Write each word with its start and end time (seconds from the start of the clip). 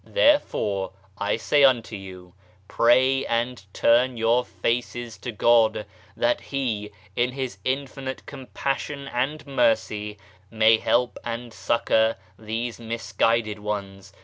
Therefore, 0.03 0.93
I 1.19 1.37
say 1.37 1.63
unto 1.63 1.95
you 1.95 2.33
pray 2.67 3.21
pray 3.23 3.25
and 3.27 3.63
turn 3.71 4.17
your 4.17 4.43
faces 4.43 5.15
to 5.19 5.31
God, 5.31 5.85
that 6.17 6.41
He, 6.41 6.89
in 7.15 7.33
His 7.33 7.59
infinite 7.63 8.25
compassion 8.25 9.07
and 9.07 9.45
mercy, 9.45 10.17
may 10.49 10.79
help 10.79 11.19
and 11.23 11.53
succour 11.53 12.15
these 12.39 12.79
misguided 12.79 13.59
ones. 13.59 14.11